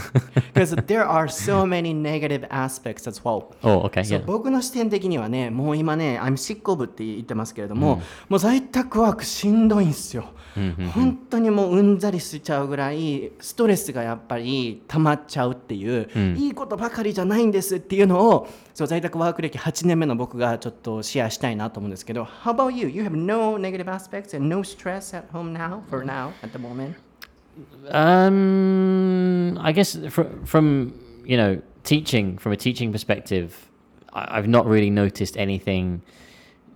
[0.54, 3.52] because there are so many negative aspects as well.
[3.62, 4.24] Oh, okay, そう yeah.
[4.24, 10.30] 僕の視点的にはね、もう今ね、I'm sick of って言ってますけれども、もう在宅ワークしんどいんですよ。
[10.94, 22.88] 本当にもううんざりしちゃうぐらい、ストレスがやっぱり溜まっちゃうっていう、いいことばかりじゃないんですっていうのを、そう在宅ワーク歴8年目の僕がちょっとシェアしたいなと思うんですけど、How about you?
[22.88, 26.58] You have no negative aspects and no stress at home now, for now, at the
[26.58, 26.94] moment?
[27.88, 30.94] Um, I guess from, from
[31.24, 33.70] you know teaching from a teaching perspective,
[34.12, 36.02] I, I've not really noticed anything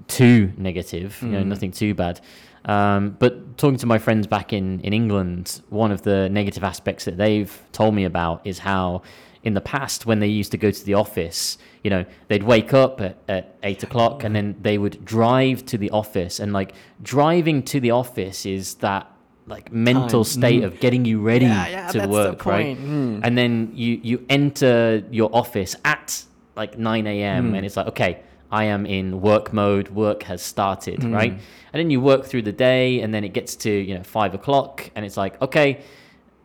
[0.09, 1.19] too negative.
[1.23, 2.21] You know, nothing too bad.
[2.65, 7.05] Um, but talking to my friends back in in England, one of the negative aspects
[7.05, 9.03] that they've told me about is how.
[9.45, 12.73] In the past, when they used to go to the office, you know, they'd wake
[12.73, 16.39] up at, at eight o'clock and then they would drive to the office.
[16.39, 19.11] And like driving to the office is that
[19.47, 20.33] like mental Time.
[20.33, 22.77] state of getting you ready Yeah, yeah, to work, right?
[22.79, 23.21] Mm.
[23.23, 26.25] And then you you enter your office at
[26.57, 27.55] like 9 a.m.
[27.55, 29.89] and it's like, okay, I am in work mode.
[29.89, 31.33] Work has started, right?
[31.33, 34.35] And then you work through the day, and then it gets to you know five
[34.35, 35.81] o'clock, and it's like, okay,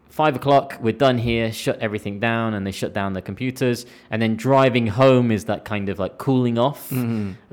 [0.10, 1.51] five o'clock, we're done here.
[1.51, 3.86] Shut everything down, and they shut down the computers.
[4.10, 6.88] And then driving home is that kind of like cooling off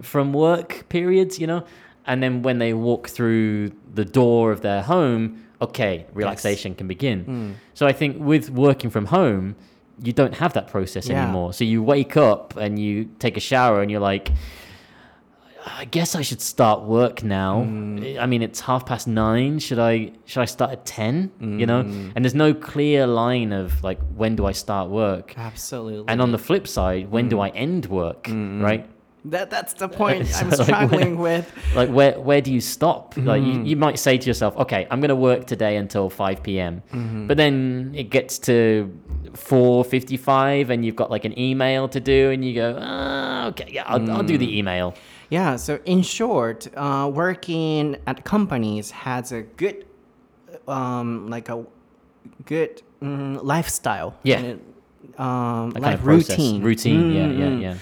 [0.01, 1.65] from work periods, you know.
[2.07, 7.25] And then when they walk through the door of their home, okay, relaxation can begin.
[7.25, 7.55] Mm.
[7.75, 9.57] So I think with working from home,
[10.03, 11.23] you don't have that process Yeah.
[11.23, 11.53] anymore.
[11.53, 14.31] So you wake up and you take a shower and you're like,
[15.67, 17.63] I guess I should start work now.
[17.63, 18.19] Mm.
[18.19, 19.59] I mean, it's half past nine.
[19.59, 21.31] Should I should I start at ten?
[21.41, 22.13] You know, mm.
[22.15, 26.05] and there's no clear line of like when do I start work, Absolutely.
[26.09, 28.25] and on the flip side, when do I end work?
[28.25, 28.63] Mm-hmm.
[28.63, 28.87] Right?
[29.27, 31.53] That that's the point So, I'm like, struggling where- with.
[31.75, 33.15] Like where where do you stop?
[33.17, 36.83] Like you, you might say to yourself, okay, I'm gonna work today until five p.m.
[37.27, 38.91] But then it gets to
[39.35, 43.69] four fifty-five, and you've got like an email to do, and you go, ah, okay,
[43.73, 44.95] yeah, I'll, I'll do the email.
[45.31, 49.85] Yeah, so in short, uh, working at companies has a good,
[50.69, 51.65] um, like a
[52.45, 54.15] good mm, lifestyle.
[54.23, 54.39] Yeah.
[54.39, 54.61] and,
[55.19, 56.63] um, life kind of routine.
[56.63, 57.75] Routine, yeah, yeah, Mm, yeah.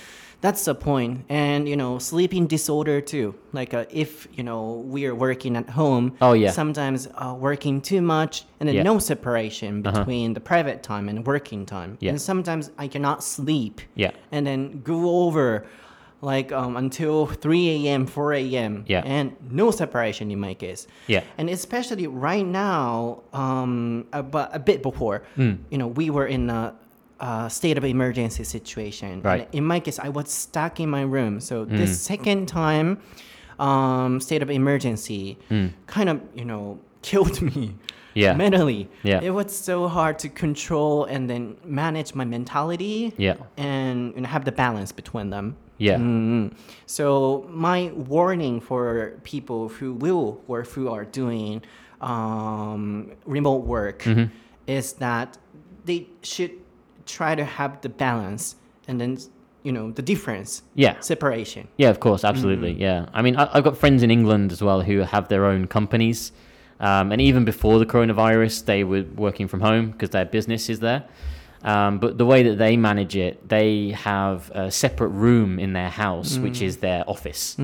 [0.42, 1.24] That's the point.
[1.28, 3.35] And you know, sleeping disorder too.
[3.52, 6.16] Like uh, if you know we are working at home.
[6.20, 6.50] Oh, yeah.
[6.50, 8.83] Sometimes uh, working too much, and then Yeah.
[8.83, 9.98] no separation Uh-huh.
[10.00, 11.96] between the private time and working time.
[12.00, 12.11] Yeah.
[12.11, 14.11] And sometimes I cannot sleep Yeah.
[14.33, 15.64] and then go over
[16.24, 19.02] like um, until 3 a.m 4 a.m Yeah.
[19.05, 21.22] and no separation in my case Yeah.
[21.38, 25.55] and especially right now um, a, bu- a bit before Hmm.
[25.70, 26.74] you know we were in a,
[27.48, 29.42] state of emergency situation Right.
[29.46, 31.76] and in my case i was stuck in my room so Hmm.
[31.80, 32.88] this second time
[33.58, 35.24] um, state of emergency
[35.87, 36.78] kind of you know
[37.11, 37.74] killed me.
[38.14, 38.35] Yeah.
[38.35, 39.20] mentally Yeah.
[39.28, 43.37] it was so hard to control and then manage my mentality Yeah.
[43.56, 45.46] and know, have the balance between them.
[45.78, 45.96] Yeah.
[45.98, 46.52] Mm.
[46.87, 47.04] So
[47.68, 51.62] my warning for people who will or who are doing
[52.02, 54.26] um, remote work Mm-hmm.
[54.66, 55.38] is that
[55.88, 56.52] they should
[57.07, 58.57] try to have the balance
[58.88, 59.19] and then
[59.62, 60.99] you know the difference Yeah.
[61.01, 61.69] separation.
[61.77, 62.73] Yeah, of course, absolutely.
[62.73, 65.67] Yeah, I mean, I, I've got friends in England as well who have their own
[65.67, 66.33] companies,
[66.81, 70.81] Um, and even before the coronavirus, they were working from home because their business is
[70.81, 71.03] there.
[71.62, 75.91] Um, but the way that they manage it, they have a separate room in their
[75.91, 77.55] house, which is their office,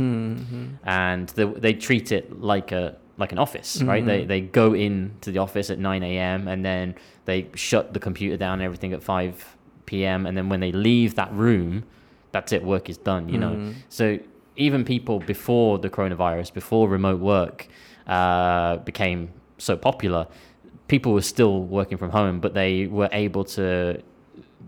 [0.84, 4.04] and the, they treat it like a like an office, right?
[4.06, 6.48] They they go in to the office at 9 a.m.
[6.48, 10.24] and then they shut the computer down and everything at 5 p.m.
[10.26, 11.84] and then when they leave that room,
[12.32, 12.62] that's it.
[12.64, 13.28] Work is done.
[13.28, 13.72] You know.
[13.88, 14.18] So
[14.56, 17.68] even people before the coronavirus, before remote work
[18.06, 20.26] uh, became so popular,
[20.88, 24.02] people were still working from home, but they were able to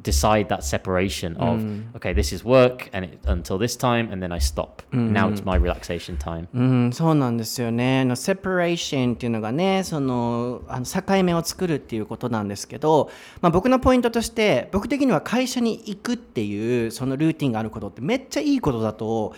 [0.02, 1.60] decide that separation of
[1.96, 4.82] okay, this is work and it, until this time, and then I stop.
[4.92, 6.48] Now it's my relaxation time.
[6.54, 8.00] うん、そうなんですよね。
[8.00, 13.10] あのセパレーションっていうのがね、そのあの境目を作るっていうことなんですけど、
[13.40, 19.34] まあ、僕のポイントとして、僕的には会社に行くっていうそのルーティンがあることってめっちゃいいことだと。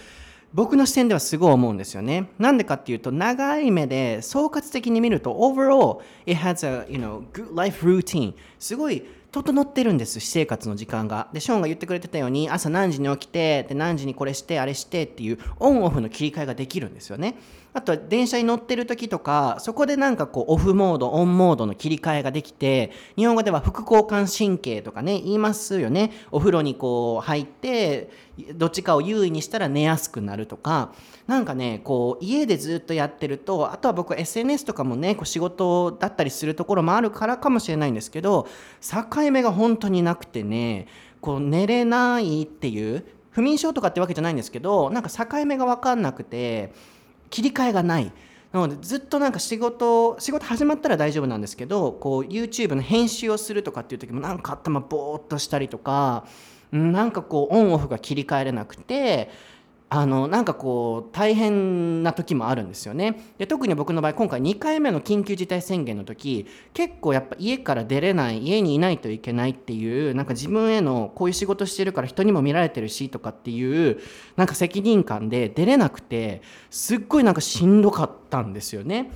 [0.55, 2.29] 僕の視点ではすごい思うんですよね。
[2.39, 8.35] なんでかっていうと、長い目で総括的に見ると、overall, it has a, you know, good life routine.
[8.59, 11.29] すごい整ってるんです、私生活の時間が。
[11.33, 17.37] で、ショーンが言ってくれてたように、朝何時に起きて、で何時にこれして、あれしてっていう、オンオフの切り替えができるんですよね。
[17.75, 26.13] あとは電車に乗ってる時とか、そこでなんかこう、オフモード、オンモードの切り替えができて、日本語では副交感神経とかね、言いますよね。
[26.31, 28.11] お風呂にこう入って、
[28.55, 30.93] どっちかを優位にしたら寝やすくなるとか、
[31.27, 38.47] なんかね、こう、家でずっとやってると、あとは僕 SNS とかもね、こう仕事だったりするところもあるからかもしれないんですけど、
[38.81, 40.89] 境目が本当になくてね、
[41.23, 46.75] こう寝れないっていう、不眠症とかってわけじゃないんですけど、なんか境目が分かんなくて、
[47.33, 48.13] 切り替えがない。
[48.53, 56.27] なのでずっとなんか仕事仕事始まったら大丈夫なんですけどこう YouTube の編集をするとかっていう時もなんか頭ボーっとしたりとか
[56.71, 59.31] なんかこうオンオフが切り替えれなくて
[59.95, 74.01] あのなんかこう大変な時もあるんですよねで特に僕の場合今回2回目の緊急事態宣言の時結構やっぱ家から出れない家にいないといけないっていうなんか自分へのこういう仕事してるから人にも見られてるしとかっていう
[74.37, 79.11] なんか責任感で出れなくてすっごいなんかしんどかったんですよね。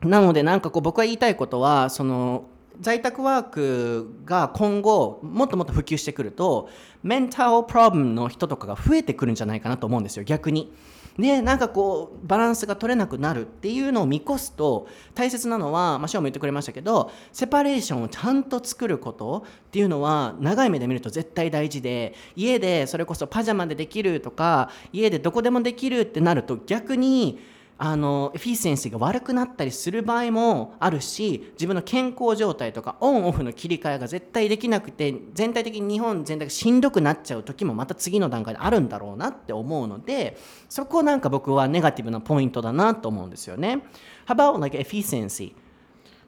[0.00, 2.46] なのでなんかこう僕が言いたいことはその
[2.80, 6.68] 在宅ワークが今後もっともっと普及してくると
[7.02, 10.72] メンタルプロブムの人とかが増えてくるんじゃないかなと思うんですよ逆に。
[11.18, 27.38] でなんかこうバランスが取れなくなるっていうのを見越すと大切なのは、まあ、ショーも言ってくれましたけどセパレーションをちゃんと作ることっていうのは長い目で見ると絶対大事で家でそれこそパジャマでできるとか家でどこでもできるってなると逆に
[27.78, 43.82] あのエフィシエンシーが悪くなったりする場合もあるし自分の健康状態とかオンオフの切り替えが絶対できなくて全体的に日本全体がしんどくなっちゃう時もまた次の段階であるんだろうなって思うのでそこなんか僕はネガティブなポイントだなと思うんですよね。
[44.26, 45.54] How about like efficiency?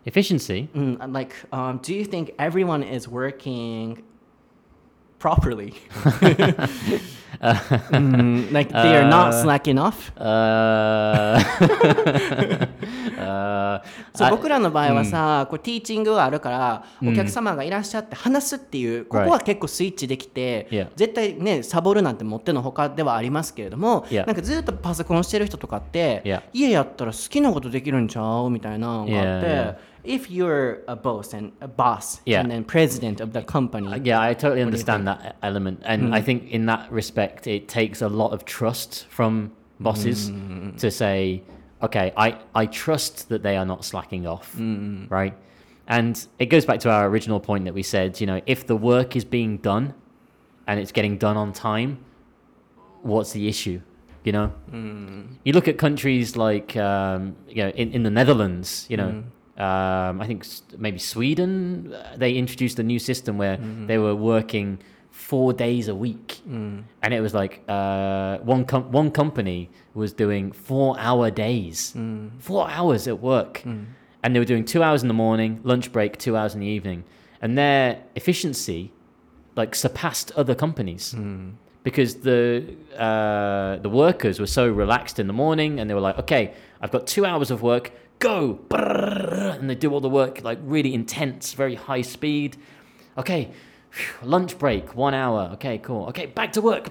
[0.05, 0.69] Efficiency?
[0.75, 4.03] Mm, like, um, do you think everyone is working
[5.19, 5.75] properly?
[7.41, 9.33] Mm, like they are not?
[10.17, 11.39] Uh,
[13.17, 13.81] uh,
[14.15, 28.51] そう I- 僕らの場合はさ、こうティーチングがあるから、お客様がいらっしゃって話すっていう、ここは結構スイッチできて.絶対ねサボるなんてもってのほかではありますけれども.なんかずっとパソコンしてる人とかって.家やったら好きなことできるんちゃう？
[28.51, 29.79] みたいなのがあって、
[30.09, 32.41] If you're a boss and a boss Yeah.
[32.41, 36.15] and then president of the company, uh, Yeah, I totally understand that element, and hmm.
[36.15, 40.71] I think in that respect, it takes a lot of trust from bosses hmm.
[40.77, 41.43] to say,
[41.83, 45.05] "Okay, I I trust that they are not slacking off, hmm.
[45.11, 45.35] right?"
[45.87, 48.77] And it goes back to our original point that we said, you know, if the
[48.77, 49.95] work is being done
[50.67, 51.99] and it's getting done on time,
[53.03, 53.81] what's the issue?
[54.25, 54.53] You know,
[55.45, 59.25] you look at countries like um, you know in, in the Netherlands, you know.
[59.59, 60.45] Um, I think
[60.79, 61.93] maybe Sweden.
[61.93, 63.57] uh, They introduced a new system where
[63.89, 64.79] they were working
[65.11, 66.41] four days a week,
[67.03, 71.93] and it was like uh, one com- one company was doing four hour days,
[72.39, 73.63] four hours at work,
[74.23, 76.67] and they were doing two hours in the morning, lunch break, two hours in the
[76.77, 77.03] evening,
[77.43, 78.93] and their efficiency
[79.57, 81.15] like surpassed other companies.
[81.83, 82.65] Because the
[82.97, 86.91] uh, the workers were so relaxed in the morning and they were like, okay, I've
[86.93, 91.55] got two hours of work, go, and they do all the work like really intense,
[91.55, 92.57] very high speed.
[93.17, 93.51] Okay,
[94.23, 95.51] lunch break, one hour.
[95.55, 96.07] Okay, cool.
[96.07, 96.89] Okay, back to work,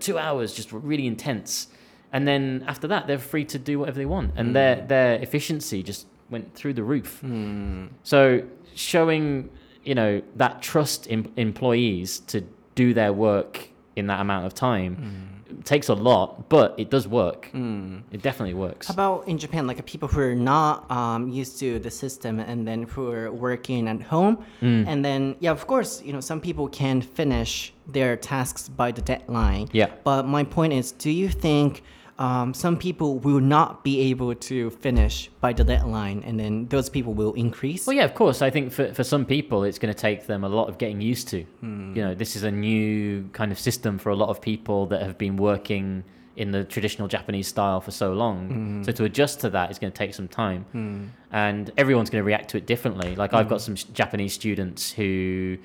[0.00, 1.68] two hours, just really intense.
[2.12, 4.54] And then after that, they're free to do whatever they want, and hmm.
[4.54, 7.20] their their efficiency just went through the roof.
[7.20, 7.86] Hmm.
[8.02, 8.42] So
[8.74, 9.50] showing,
[9.84, 15.36] you know, that trust in employees to do their work in that amount of time
[15.64, 17.50] takes a lot, but it does work.
[17.52, 18.86] It definitely works.
[18.88, 22.66] How about in Japan, like people who are not um, used to the system and
[22.66, 24.44] then who are working at home?
[24.62, 24.86] Mm.
[24.86, 29.02] And then, yeah, of course, you know, some people can finish their tasks by the
[29.02, 29.68] deadline.
[29.72, 29.90] Yeah.
[30.04, 31.82] But my point is, do you think
[32.20, 36.90] um, some people will not be able to finish by the deadline and then those
[36.90, 37.86] people will increase?
[37.86, 38.42] Well, yeah, of course.
[38.42, 41.00] I think for, for some people, it's going to take them a lot of getting
[41.00, 41.44] used to.
[41.60, 41.94] Hmm.
[41.96, 45.00] You know, this is a new kind of system for a lot of people that
[45.00, 46.04] have been working
[46.36, 48.48] in the traditional Japanese style for so long.
[48.48, 48.82] Hmm.
[48.82, 50.66] So to adjust to that is going to take some time.
[50.72, 51.04] Hmm.
[51.32, 53.16] And everyone's going to react to it differently.
[53.16, 55.56] Like, I've got some Japanese students who.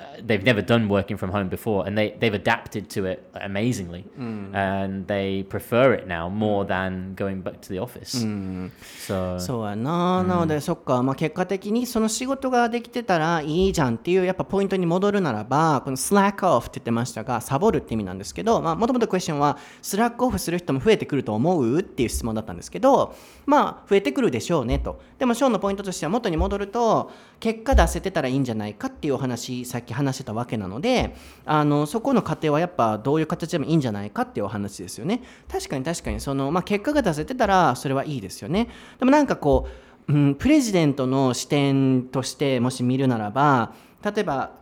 [0.00, 4.04] Uh, they've never done working from home before and they, they've adapted to it amazingly.
[4.54, 8.24] And they prefer it now more than going back to the office.
[9.06, 25.00] So そうやな、なのでそっか、まあ、結果的にその仕事ができてたらいいじゃんっていうやっぱポイントに戻るならばこの slack off って言ってましたがサボるって意味なんですけどもともとクエスチョンはスラックオフする人も増えてくると思うっていう質問だったんですけどまあ増えてくるでしょうねと。
[25.18, 27.10] でもショーのポイントとしては元に戻ると
[27.40, 35.22] 結果出せてたらいいんじゃないかっていうお話さっき話してたわけなのであのそこの過程はやっぱどういう形でもいいんじゃないかっていうお話ですよね。
[35.48, 36.20] 確かに確かに。
[36.20, 38.68] その、まあ、結果が出せてたらそれはいいですよね。
[38.98, 39.68] でもなんかこ
[40.08, 43.72] う、うん、プレジデントの視点としてもし見るならば
[44.04, 44.52] 例えば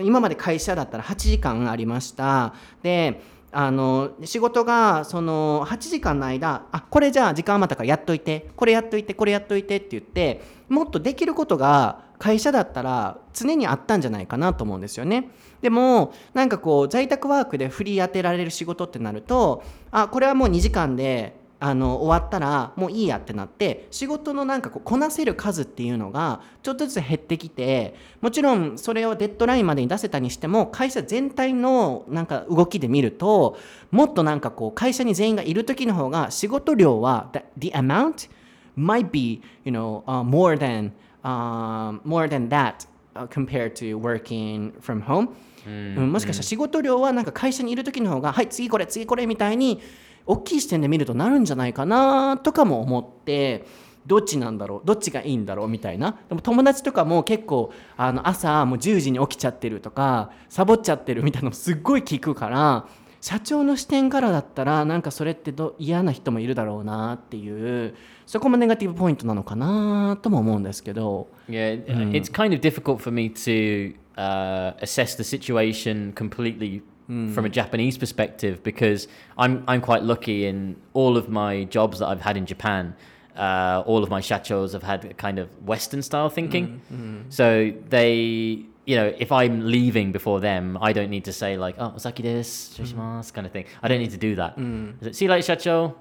[0.00, 2.54] 今まで会社だったら8時間ありました。
[2.82, 3.20] で
[3.58, 15.30] あの仕事がその8時間の間あこれじゃあ時間余ったからやっといてこれやっといてこれやっといてって言ってもっとできることが会社だったら常にあったんじゃないかなと思うんですよね。
[15.62, 33.56] でもなんかこう在宅ワークで振り当てられる仕事ってなるとあこれはもう2時間であの終わったらもういいやってなって仕事のなんかこうこなせる数っていうのがちょっとずつ減ってきてもちろんそれをデッドラインまでに出せたにしても会社全体のなんか動きで見ると
[33.90, 38.28] もっとなんかこう会社に全員がいる時の方が仕事量は the, amount
[38.76, 40.90] might be you know、uh, more than、
[41.24, 45.28] um, more than that、uh, compared to working from home
[45.66, 49.82] うん、もしかしたら仕事量はなんか会社にいる時の方がはい次これ次これみたいに
[50.26, 53.64] 大きい視点で見るとなるんじゃないかなとかも思って
[54.06, 56.18] どっちなんだろうどっちがいいんだろうみたいな。
[56.28, 62.86] でも友達とかも結構あの朝もう10時に起きちゃってるとかサボっちゃってるみたいなのすっごい聞くから
[63.20, 71.28] 社長の視点からだったらなんかそれってど嫌な人もいるだろうなっていうそこもネガティブポイントなのかなとも思うんですけど。
[71.48, 77.52] Yeah, it's kind of difficult for me to uh, assess the situation completely from a hmm.
[77.52, 79.06] Japanese perspective because
[79.38, 82.96] I'm I'm quite lucky in all of my jobs that I've had in Japan.
[83.36, 87.20] Uh, all of my shachos have had a kind of Western style thinking, hmm, hmm.
[87.28, 88.64] so they.
[88.86, 92.22] You know, if I'm leaving before them, I don't need to say like, "Oh, osaki
[92.22, 93.64] desu, shoushimashou," kind of thing.
[93.82, 94.56] I don't need to do that.
[95.00, 95.92] Is it, See you later, shacho.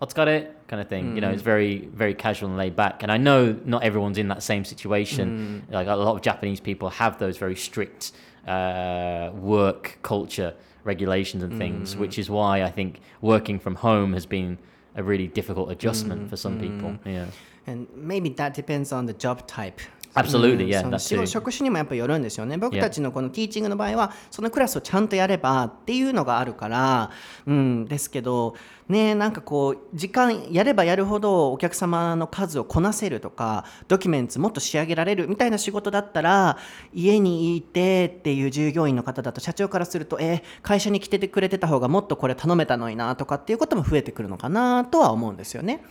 [0.00, 1.16] Otsukare kind of thing.
[1.16, 3.02] You know, it's very, very casual and laid back.
[3.02, 5.66] And I know not everyone's in that same situation.
[5.68, 8.12] Like a lot of Japanese people have those very strict
[8.48, 11.98] uh, work culture regulations and things, mm.
[11.98, 14.58] which is why I think working from home has been
[14.94, 16.90] a really difficult adjustment mm, for some people.
[16.90, 17.00] Mm.
[17.04, 17.26] Yeah.
[17.66, 19.80] And maybe that depends on the job type.
[20.14, 22.56] Absolutely, うん yeah, その that 仕事.職種にもやっぱよるんですよね。
[22.56, 27.10] 僕.たちのこのティーチングの場合は、そのクラスをちゃんとやればっていうのがあるから、
[27.46, 28.54] うん、ですけど、
[28.88, 36.56] ね、なんかこう、時間やればやるほどお客様の数をこなせるとか、ドキュメンツもっと仕上げられるみたいな仕事だったら、
[36.94, 45.82] 家にいてっていう従業員の方だと、社長からすると、えー会社に来ててくれてた方がもっとこれ頼めたのになとかっていうことも増えてくるのかなとは思うんですよね。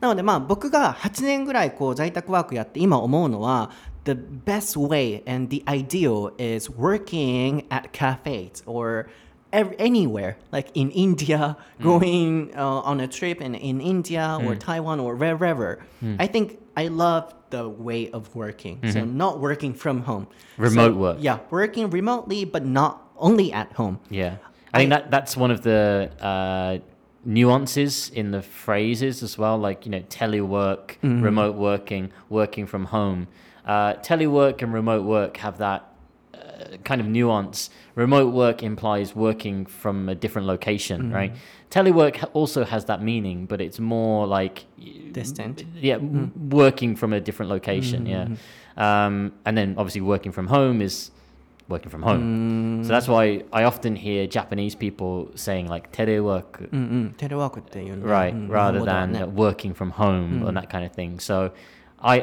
[0.00, 3.70] なのでまあ僕が8年ぐらいこう在宅ワークやって今思うのは
[4.04, 9.06] The best way and the ideal is working at cafes or
[9.52, 15.00] ev- anywhere like in India going uh, on a trip in, in India or Taiwan
[15.00, 15.80] or wherever
[16.18, 20.98] I think I love the way of working so not working from home Remote So,
[20.98, 21.16] work.
[21.20, 24.36] yeah working remotely but not only at home Yeah,
[24.72, 26.78] I think that that's one of the uh,
[27.25, 29.57] nuances in the phrases as well.
[29.57, 33.27] Like you know, telework, remote working, working from home.
[33.65, 35.93] Uh, telework and remote work have that
[36.33, 37.69] uh, kind of nuance.
[37.95, 41.33] Remote work implies working from a different location, right?
[41.69, 44.65] Telework also has that meaning, but it's more like
[45.11, 45.63] Distant.
[45.75, 48.05] yeah, w working from a different location.
[48.05, 48.27] Yeah,
[48.77, 51.11] um, and then obviously working from home is
[51.75, 52.23] working from home.
[52.23, 52.85] Mm.
[52.85, 56.49] So that's why I often hear Japanese people saying like telework,
[57.23, 57.53] telework
[58.17, 58.49] right, mm.
[58.49, 60.47] rather than working from home mm.
[60.47, 61.19] and that kind of thing.
[61.19, 61.51] So
[61.99, 62.15] I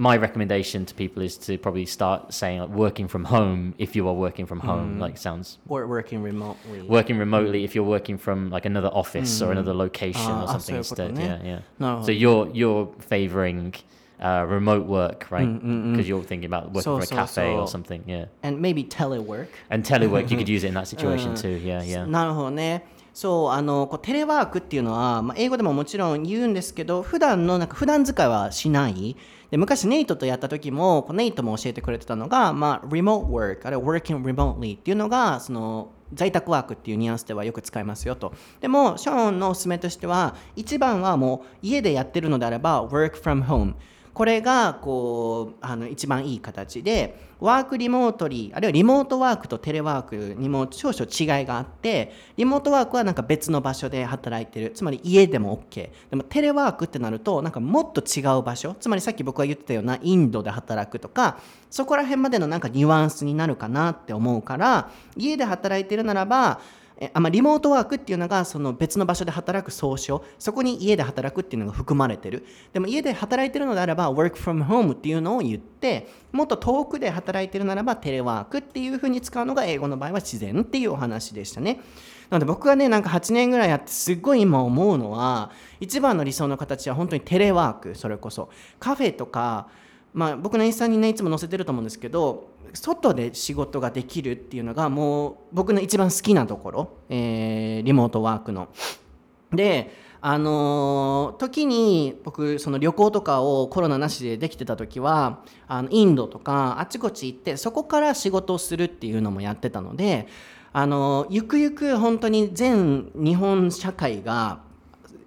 [0.00, 4.08] my recommendation to people is to probably start saying like working from home if you
[4.08, 5.00] are working from home mm.
[5.00, 7.26] like sounds or working remotely working mm.
[7.26, 9.46] remotely if you're working from like another office mm.
[9.46, 12.02] or another location or ah, something instead yeah yeah no.
[12.02, 13.74] so you're you're favoring
[14.20, 15.46] uh, remote work, right?
[15.48, 17.72] Mm, Because you're thinking about working for a So, so, cafe or so.
[17.72, 18.02] something.
[18.06, 18.26] Yeah.
[18.42, 19.48] And maybe telework.
[19.70, 21.48] And telework, you could use it in that situation too.
[21.62, 22.06] Yeah, yeah.
[22.06, 22.84] なるほどね。
[23.12, 29.16] そうあのこうテレワークっていうのは、まあ、英語でももちろん言うんですけど普段のなんか普段使いはしない
[29.50, 43.74] で昔ネイトとやった時もネイトも教えてくれてたのが、まあ、remote work あるいは working remotely っていうのがその在宅ワークっていうニュアンスではよく使いますよとでもショーンのおすすめとしては一番はもう家でやってるのであれば work from home
[44.20, 54.72] これがこうあの一番いい形でワークリモートリーあるいはリモートワークとテレワークにも少々違いがあってリモートワークはなんか別の場所で働いてる。
[54.74, 58.76] つまり家でも OK でもテレワークってなるとなんかもっと違う場所。
[58.78, 61.38] つまりさっき僕が言ってたようなインドで働くとか
[61.70, 66.60] そこら辺までのなんかニュアンスになるかなって思うから家で働いてるならば
[67.14, 70.22] あまあ、リモートワークっていうのがその別の場所で働く総称。
[70.38, 72.44] そこに家で働くっていうのが含まれてる。
[72.74, 81.80] でも家で働いてるのであれば work from home っていうのを言ってもっと遠くで働いてるならばテレワークっていうふうに使うのが英語の場合は自然っていうお話でしたね。
[82.28, 88.50] なので僕がねなんか8年ぐらいやってすっごい今思うのは一番の理想の形は本当にテレワークそれこそ。
[88.78, 89.68] カフェとか
[90.12, 98.68] まあ、僕のインスタにねいつも載せてると思うんですけど外で仕事ができるっていうのがもう僕の一番好きなところ、えーリモートワークの。
[99.52, 110.28] であの時に僕その旅行とかをコロナなしでできてた時はあのインドとかあちこち行ってそこから仕事をするっていうのもやってたので
[110.72, 114.60] あのゆくゆく本当に全日本社会が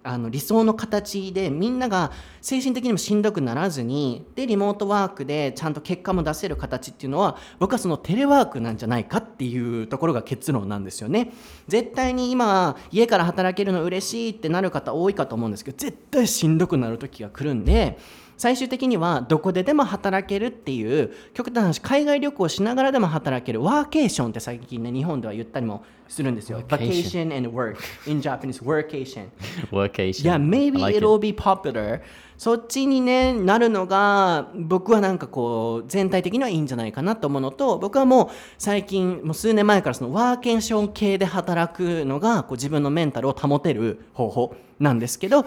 [0.04, 11.32] あの理想の形でみんなが精神的にもしんどくならずにでリモートワークでちゃんと結果も出せる形っていうのは僕はそのテレワークなんじゃないかっていうところが結論なんですよね。
[11.68, 17.98] 絶対に今家から働けるの嬉しいってなる方多いかと思うんですけど絶対しんどくなる時が来るんで
[18.44, 29.30] 最終的にはどこででも働けるっていう極端な話海外旅行しながらでも働けるワーケーションって最近ね日本では言ったりもするんですよ Vacation and work in Japanese workation
[29.72, 30.26] Workation.
[30.26, 31.22] Yeah, maybe like it'll it.
[31.22, 32.02] be popular.
[32.38, 45.46] そっちにね、なるのが、僕はなんかこう、全体的にはいいんじゃないかなと思うのと、僕はもう最近、もう数年前からそのワーケーション系で働くのが、こう自分のメンタルを保てる方法なんですけど、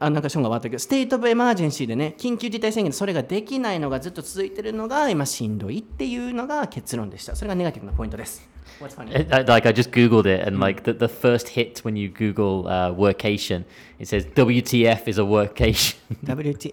[0.00, 7.36] あなんかショーンが終わったけど、 state of emergency でね、緊急事態宣言でそれができないのがずっと続いてるのが、今しんどいっていうのが結論でした。
[7.36, 8.48] それがネガティブなポイントです。
[8.80, 9.14] What's funny?
[9.14, 12.66] It- like I just googled it, and like the, the first hit when you Google
[12.66, 13.64] uh, workation,
[13.98, 15.96] it says WTF is a workation.
[16.24, 16.72] WT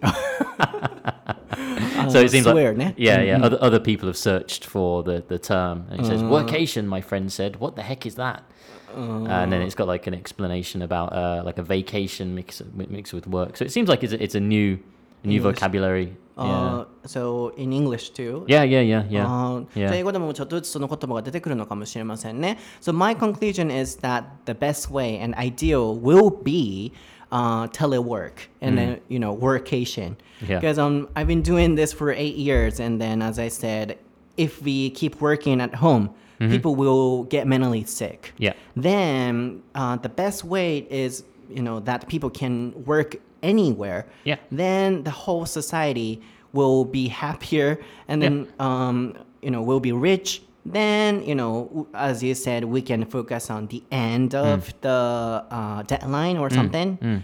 [2.10, 2.94] so it seems swear, like ne?
[2.98, 3.40] yeah, yeah.
[3.42, 6.86] Other, other people have searched for the, the term, and it says workation.
[6.86, 8.44] My friend said, "What the heck is that?"
[8.95, 13.27] and then it's got like an explanation about uh, like a vacation mix mixed with
[13.27, 13.57] work.
[13.57, 14.79] So it seems like it's a, it's a new
[15.25, 15.57] a new English.
[15.57, 16.17] vocabulary.
[16.39, 16.43] Yeah.
[16.45, 18.45] Uh, so in English too.
[18.47, 19.25] yeah, yeah, yeah, yeah.
[19.27, 19.75] あー Yeah.
[19.75, 22.59] じゃあ英語でもちょっとずつその言葉が出てくるのかもしれませんね。
[22.83, 26.93] So my conclusion is that the best way and ideal will be
[27.31, 30.17] uh, telework and then you know workation.
[30.47, 30.61] Yeah.
[30.61, 33.97] Because um, I've been doing this for eight years, and then as I said,
[34.37, 36.11] if we keep working at home,
[36.50, 38.34] people will get mentally sick.
[38.38, 38.54] Yeah.
[38.76, 44.06] Then uh, the best way is you know that people can work anywhere.
[44.24, 44.38] Yeah.
[44.52, 46.22] Then the whole society
[46.54, 50.42] will be happier, and then um, you know we'll be rich.
[50.66, 55.84] Then you know, as you said, we can focus on the end of the uh,
[55.84, 57.24] deadline or something.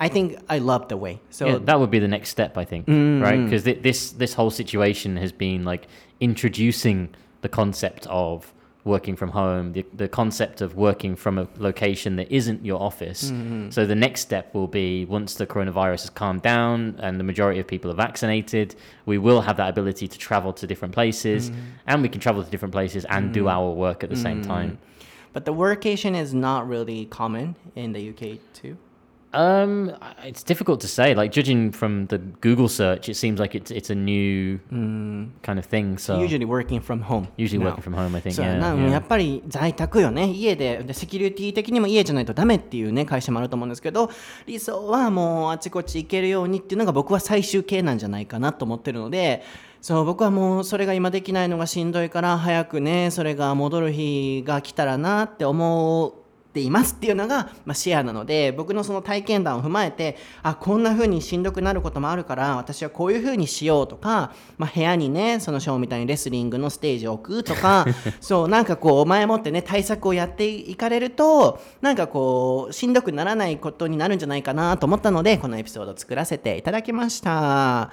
[0.00, 1.20] I think I love the way.
[1.30, 3.42] So yeah, that would be the next step, I think, right?
[3.44, 5.86] Because th- this this whole situation has been like
[6.18, 8.52] introducing the concept of
[8.84, 13.30] working from home, the, the concept of working from a location that isn't your office.
[13.30, 13.70] Mm-hmm.
[13.70, 17.60] So the next step will be once the coronavirus has calmed down and the majority
[17.60, 18.74] of people are vaccinated,
[19.06, 21.60] we will have that ability to travel to different places, mm-hmm.
[21.86, 23.48] and we can travel to different places and do mm-hmm.
[23.48, 24.78] our work at the same time.
[25.32, 28.76] But the workation is not really common in the UK too.
[29.34, 29.92] Um,
[30.24, 31.14] it's difficult to say.
[31.14, 34.58] Like judging from the Google search, it seems like it's it's a new
[35.42, 35.96] kind of thing.
[35.98, 37.28] So Usually working from home.
[37.38, 38.34] usually working from home, I think.
[38.34, 44.10] そうや Yeah, な、もうや.っぱり在宅よね家ででセキュリティ的にも家じゃないとダメっていうね会社もあると思うんですけど
[44.46, 49.42] 理想はもうあちこち行けるようにっていうのが僕は最終形なんじゃないかなと思ってるので
[49.80, 56.14] そう僕はもうそれが今できないのがしんどいから早くねそれが戻る日が来たらなって思う
[56.52, 67.86] ていますっていうのが、まあ、シェアなので僕のその体験談を踏まえてあこんな風にしんどくなることもあるから私はこういう風にしようとか、まあ、部屋にねそのショーみたいにレスリングのステージを置くとか
[68.20, 77.90] そうなんかこう前もってね対策をやっていかれるとなんかこうしんどくならないことになるんじゃないかなと思ったのでこのエピソードを作らせていただきました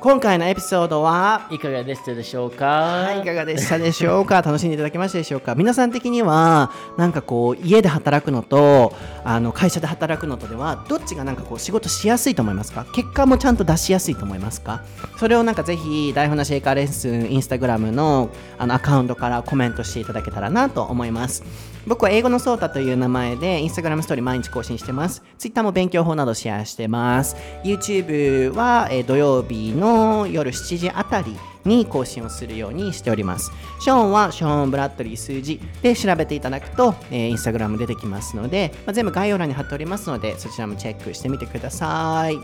[0.00, 2.66] 今回のエピソードはいかがでしたでしょうか？
[2.66, 4.42] はい、いかがでしたでしょうか？
[4.42, 5.56] 楽しんでいただけましたでしょうか？
[5.56, 12.86] 皆さん的にはなんかこう家で働くのとあの会社で働くのとではどっちがなんかこう仕事しやすいと思いますか？
[12.94, 14.84] 結果もちゃんと出しやすいと思いますか？
[15.18, 21.42] それをなんかぜひ台本なシェイカーレッスンインスタグラムのあのアカウントからコメントしていただけたらなと思います。
[21.86, 25.24] 僕は英語のソータという名前でインスタグラムストーリー毎日更新してます。
[25.38, 27.34] Twitter も勉強法などシェアしてます。
[27.64, 33.50] YouTube は、えー土曜日の夜7時あたりに更新をするようにしております。
[33.80, 42.38] ショーンはショーン・ブラッドリー数字で調べていただくと、えー、インスタグラム出てきますので、まあ、全部概要欄に貼っておりますので、そちらもチェックしてみてください。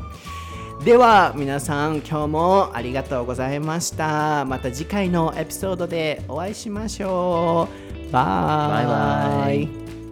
[0.85, 4.45] では皆さん今日もありがとうございました。
[4.45, 7.69] また次回のエピソードでお会いしましょ
[8.09, 8.13] う。
[8.13, 10.04] バイバイバイ